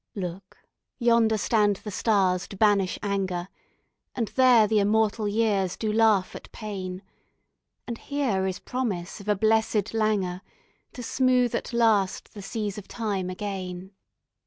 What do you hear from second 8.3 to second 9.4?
is promise of a